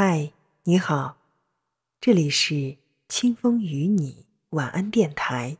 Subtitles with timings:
[0.00, 0.32] 嗨，
[0.62, 1.16] 你好，
[2.00, 2.76] 这里是
[3.08, 5.58] 清风与你晚安电台，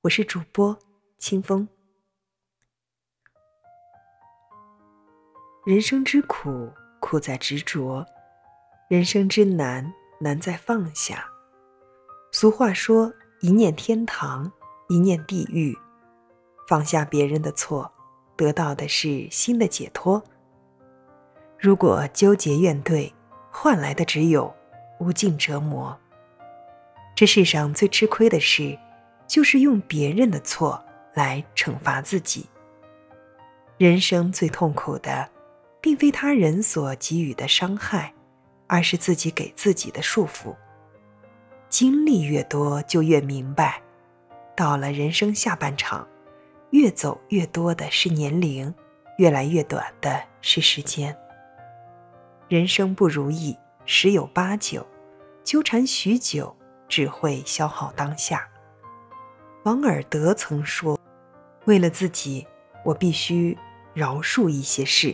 [0.00, 0.76] 我是主播
[1.16, 1.68] 清风。
[5.64, 8.04] 人生之苦，苦在执着；
[8.88, 11.24] 人生之难，难在放下。
[12.32, 14.50] 俗话说：“一念天堂，
[14.88, 15.72] 一念地狱。”
[16.66, 17.88] 放下别人的错，
[18.34, 20.20] 得到的是新的解脱。
[21.56, 23.12] 如果纠结怨怼，
[23.58, 24.54] 换来的只有
[24.98, 25.98] 无尽折磨。
[27.14, 28.78] 这世上最吃亏的事，
[29.26, 32.44] 就是用别人的错来惩罚自己。
[33.78, 35.26] 人生最痛苦的，
[35.80, 38.12] 并非他人所给予的伤害，
[38.66, 40.54] 而是自己给自己的束缚。
[41.70, 43.80] 经历越多，就越明白，
[44.54, 46.06] 到了人生下半场，
[46.72, 48.72] 越走越多的是年龄，
[49.16, 51.16] 越来越短的是时间。
[52.48, 54.86] 人生不如意十有八九，
[55.42, 56.56] 纠缠许久
[56.88, 58.48] 只会消耗当下。
[59.64, 60.96] 王尔德曾说
[61.66, 62.46] ：“为了自己，
[62.84, 63.58] 我必须
[63.94, 65.12] 饶恕一些事，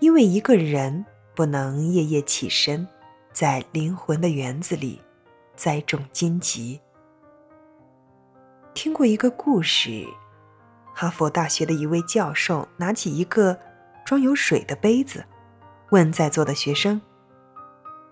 [0.00, 2.88] 因为一个人不能夜夜起身，
[3.30, 4.98] 在灵魂的园子里
[5.54, 6.80] 栽种荆棘。”
[8.72, 10.06] 听过一个故事，
[10.94, 13.58] 哈佛大学的一位教授拿起一个
[14.02, 15.22] 装有水的杯子。
[15.92, 16.98] 问在座的学生：“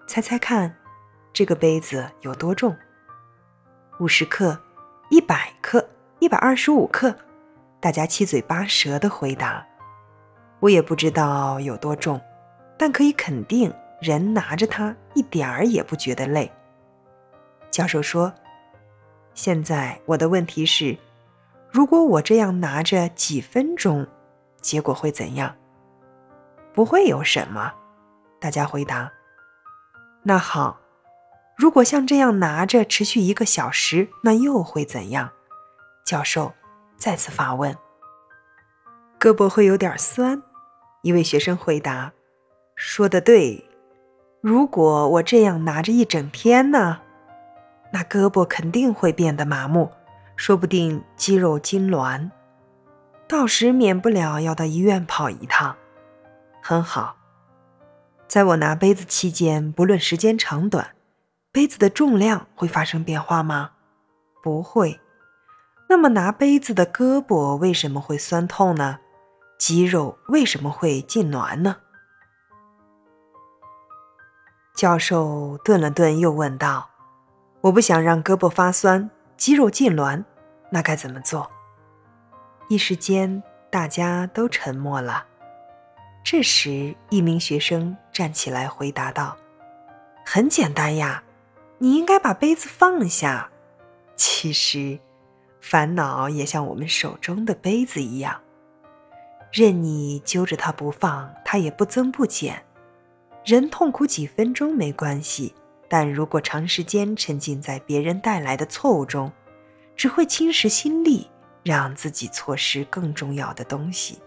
[0.06, 0.76] 猜猜看，
[1.32, 2.76] 这个杯子有多重？
[4.00, 4.60] 五十克、
[5.08, 7.16] 一百克、一百二十五克？”
[7.80, 9.66] 大家七嘴八舌的回答
[10.60, 12.20] ：“我也不知道有多重，
[12.76, 16.52] 但可以肯定，人拿着它一点儿也不觉得累。”
[17.72, 18.30] 教授说
[19.32, 20.98] ：“现在我的问题是，
[21.70, 24.06] 如果我这样拿着几分钟，
[24.60, 25.56] 结果会怎样？”
[26.72, 27.72] 不会有什么，
[28.40, 29.10] 大家回答。
[30.22, 30.78] 那好，
[31.56, 35.30] 如果像这样拿着持续一个小时，那又会怎样？
[36.04, 36.52] 教授
[36.96, 37.76] 再次发问。
[39.18, 40.42] 胳膊会有点酸，
[41.02, 42.12] 一位学生回答。
[42.74, 43.64] 说的对，
[44.40, 47.00] 如果我这样拿着一整天呢，
[47.92, 49.90] 那胳膊肯定会变得麻木，
[50.36, 52.30] 说不定肌肉痉挛，
[53.28, 55.76] 到时免不了要到医院跑一趟。
[56.70, 57.16] 很好，
[58.28, 60.94] 在我拿杯子期间，不论时间长短，
[61.50, 63.72] 杯子的重量会发生变化吗？
[64.40, 65.00] 不会。
[65.88, 69.00] 那么拿杯子的胳膊为什么会酸痛呢？
[69.58, 71.78] 肌肉为什么会痉挛呢？
[74.76, 76.88] 教授顿了顿，又问道
[77.62, 80.22] ：“我不想让胳膊发酸、肌肉痉挛，
[80.70, 81.50] 那该怎么做？”
[82.70, 83.42] 一时间，
[83.72, 85.26] 大家都沉默了。
[86.22, 89.36] 这时，一名学生站起来回答道
[90.24, 91.22] ：“很简单呀，
[91.78, 93.50] 你应该把杯子放下。
[94.14, 94.98] 其实，
[95.60, 98.40] 烦恼也像我们手中的杯子一样，
[99.50, 102.62] 任你揪着它不放，它也不增不减。
[103.44, 105.54] 人痛苦几分钟没关系，
[105.88, 109.32] 但如果长时间沉浸在别人带来的错误中，
[109.96, 111.28] 只会侵蚀心力，
[111.64, 114.20] 让自己错失更重要的东西。”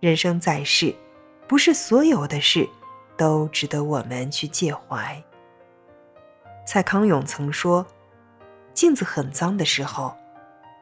[0.00, 0.94] 人生在世，
[1.46, 2.66] 不是所有的事
[3.18, 5.22] 都值得我们去介怀。
[6.66, 7.86] 蔡康永曾说
[8.72, 10.16] ：“镜子很脏的时候，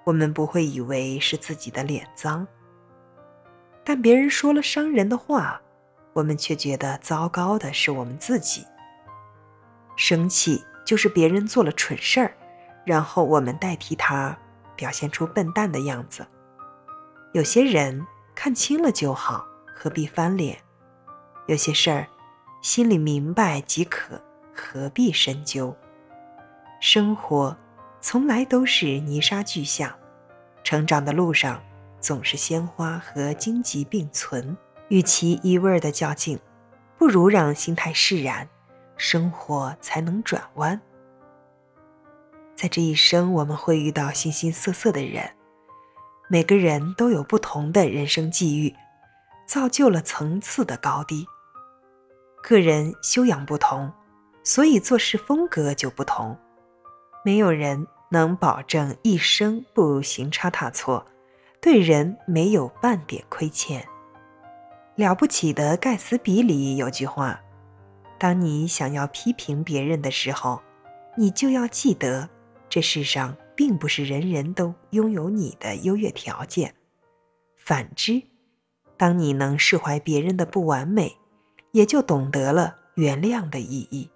[0.05, 2.47] 我们不会以为是自己的脸脏；
[3.83, 5.61] 但别人说了伤人的话，
[6.13, 8.65] 我们却觉得糟糕的是我们自己。
[9.97, 12.33] 生气就是别人做了蠢事儿，
[12.85, 14.39] 然后我们代替他
[14.77, 16.25] 表现出笨蛋的样子。
[17.33, 18.07] 有些人。”
[18.41, 19.45] 看清了就好，
[19.75, 20.57] 何必翻脸？
[21.49, 22.07] 有些事儿，
[22.63, 24.23] 心里明白即可，
[24.55, 25.77] 何必深究？
[26.81, 27.57] 生活
[28.01, 29.99] 从来都是泥沙俱下，
[30.63, 31.61] 成长的路上
[31.99, 34.57] 总是鲜花和荆棘并存。
[34.87, 36.39] 与其一味的较劲，
[36.97, 38.49] 不如让心态释然，
[38.97, 40.81] 生活才能转弯。
[42.55, 45.29] 在这一生，我们会遇到形形色色的人。
[46.31, 48.75] 每个人都有不同的人生际遇，
[49.47, 51.27] 造就了层次的高低。
[52.43, 53.91] 个人修养不同，
[54.45, 56.37] 所以做事风格就不同。
[57.25, 61.07] 没有人能保证一生不行差踏错，
[61.63, 63.89] 对人没有半点亏欠。
[64.97, 67.41] 了不起的盖茨比里有句话：
[68.19, 70.61] 当你想要批评别人的时候，
[71.17, 72.29] 你就要记得，
[72.69, 73.35] 这世上。
[73.59, 76.77] 并不是人人都拥有你的优越条件。
[77.57, 78.23] 反之，
[78.97, 81.17] 当你能释怀别人的不完美，
[81.73, 84.09] 也就懂得了原谅的意义。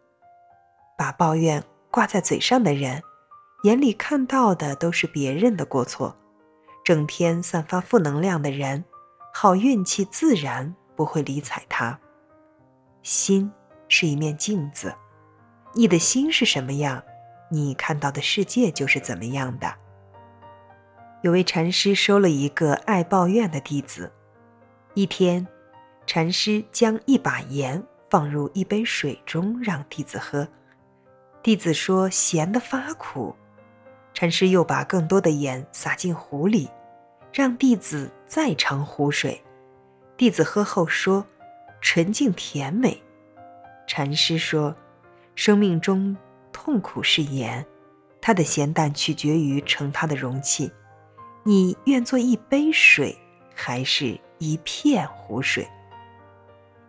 [0.97, 3.03] 把抱怨挂在嘴上的人，
[3.65, 6.15] 眼里看到的都是别人的过错；
[6.85, 8.85] 整天散发负能量的人，
[9.35, 11.99] 好运气自然不会理睬他。
[13.03, 13.51] 心
[13.89, 14.95] 是一面镜子，
[15.75, 17.03] 你的心是什么样，
[17.53, 19.75] 你看到的世界就是怎么样的。
[21.21, 24.11] 有位禅师收了一个爱抱怨的弟子，
[24.95, 25.47] 一天。
[26.05, 30.49] 禅师将一把盐放入一杯水中，让弟子喝。
[31.43, 33.37] 弟子说：“咸的发苦。”
[34.13, 36.69] 禅师又把更多的盐撒进壶里，
[37.33, 39.41] 让弟子再尝壶水。
[40.17, 41.25] 弟子喝后说
[41.81, 43.01] ：“纯净甜美。”
[43.87, 44.75] 禅师说
[45.37, 46.17] ：“生命中
[46.65, 47.67] 痛苦是盐，
[48.21, 50.71] 它的咸淡取决于盛它的容器。
[51.43, 53.19] 你愿做一杯水，
[53.53, 55.69] 还是一片湖水？”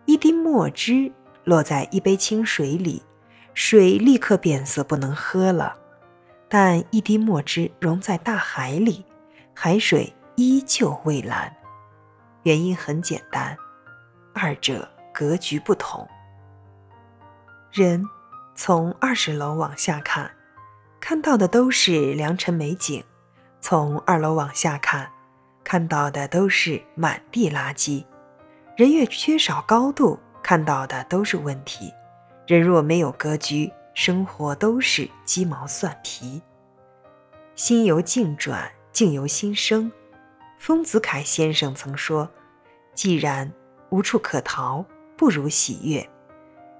[0.06, 1.12] 一滴墨汁
[1.44, 3.02] 落在一杯清水里，
[3.56, 5.76] 水立刻变色，不能喝了。
[6.48, 9.04] 但一滴墨汁溶在大海里，
[9.56, 11.52] 海水依旧蔚蓝。
[12.44, 13.58] 原因很简单，
[14.36, 16.08] 二者格局不同。
[17.72, 18.06] 人
[18.56, 20.30] 从二十楼往下看，
[21.00, 23.02] 看到的都是良辰美景；
[23.60, 25.10] 从二楼往下看，
[25.64, 28.06] 看到的都是满地垃圾。
[28.78, 31.92] 人越缺少高度，看到的都是问题；
[32.46, 36.42] 人若没有格局，生活都是鸡毛蒜皮。
[37.56, 39.92] 心由境转，境由心生。
[40.60, 42.30] 丰子恺先生曾说
[42.94, 43.52] ：“既然
[43.90, 44.86] 无处可逃，
[45.18, 46.08] 不如喜悦；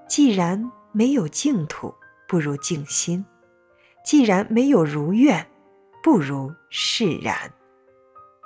[0.08, 1.92] 既然没有净土，
[2.28, 3.24] 不如静心；
[4.04, 5.44] 既然没有如愿，
[6.04, 7.52] 不如释然。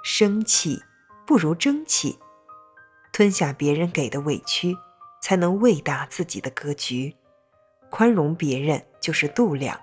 [0.02, 0.82] 生气
[1.26, 2.18] 不如争气。”
[3.12, 4.74] 吞下别人给的委屈，
[5.20, 7.14] 才能喂大自己的格局；
[7.90, 9.78] 宽容别人就是度量，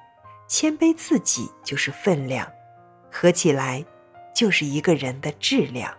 [0.47, 2.51] 谦卑自己就是分量，
[3.11, 3.85] 合起来
[4.33, 5.93] 就是一个人的质量。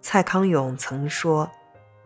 [0.00, 1.50] 蔡康永曾说：“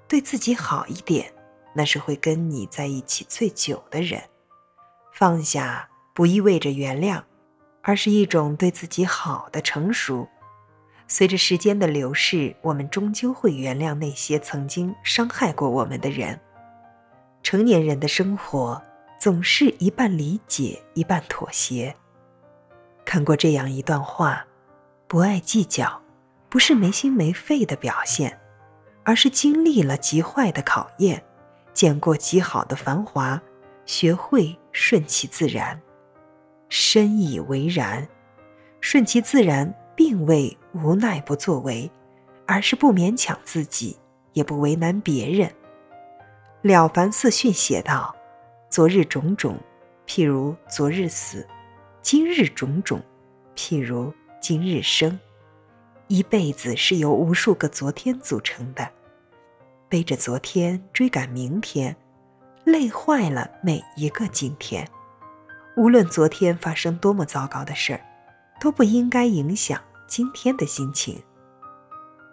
[0.08, 1.32] 对自己好一点，
[1.75, 4.23] 那是会跟你在一起最久的人。
[5.12, 7.23] 放下不意味着原谅，
[7.82, 10.26] 而是一种对自己好的成熟。”
[11.06, 16.41] 随着时间的流逝，我们终究会原谅那些曾经伤害过我们的人。
[17.43, 18.81] 成年人的生活
[19.21, 21.94] 总是一半理解，一半妥协。
[23.05, 24.47] 看过这样一段话：
[25.06, 26.00] 不爱计较，
[26.49, 28.41] 不是没心没肺的表现，
[29.05, 31.23] 而是经历了极坏的考验，
[31.75, 33.43] 见过极好的繁华，
[33.85, 35.79] 学会顺其自然。
[36.71, 38.09] 深以为然，
[38.81, 39.75] 顺其自然。
[39.97, 41.88] 并未无奈不作为，
[42.49, 43.97] 而是不勉强自己，
[44.32, 45.49] 也不为难别人。
[46.62, 48.12] 了凡四训写道
[48.69, 49.56] ：“昨日种种，
[50.05, 51.47] 譬如昨日死；
[52.03, 53.00] 今日种种，
[53.55, 55.17] 譬如今日生。”
[56.09, 58.91] 一辈子是由无数个昨天组成的，
[59.88, 61.96] 背着昨天追赶明天，
[62.64, 64.88] 累坏了每一个今天。
[65.76, 68.00] 无论昨天发生多么糟糕的事儿。
[68.60, 71.20] 都不应该影响今天的心情。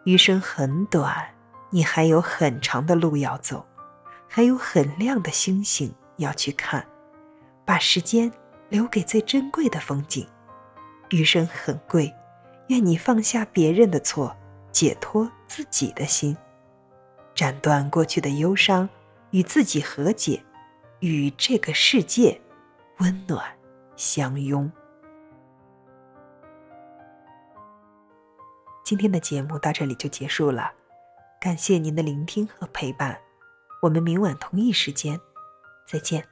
[0.06, 1.14] 余生很短，
[1.70, 3.66] 你还有很长的路要走，
[4.28, 6.86] 还有很亮的星星要去看，
[7.66, 8.32] 把时间
[8.70, 10.26] 留给最珍贵的风景。
[11.10, 12.14] 余生很贵，
[12.68, 14.34] 愿你放下别人的错，
[14.72, 16.38] 解脱自己的心，
[17.42, 18.88] 斩断过去的忧伤，
[19.32, 20.44] 与自己和解，
[21.00, 22.40] 与这个世界
[23.00, 23.44] 温暖
[23.96, 24.72] 相拥。
[28.84, 30.72] 今天的节目到这里就结束了，
[31.40, 33.20] 感谢您的聆听和陪伴，
[33.82, 35.20] 我们明晚同一时间
[35.88, 36.24] 再见。